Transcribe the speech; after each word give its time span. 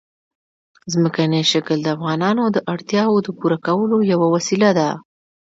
ځمکنی 0.93 1.41
شکل 1.51 1.77
د 1.83 1.87
افغانانو 1.95 2.43
د 2.55 2.57
اړتیاوو 2.73 3.23
د 3.25 3.27
پوره 3.37 3.57
کولو 3.65 3.97
یوه 4.11 4.27
وسیله 4.35 4.69
ده. 4.79 4.89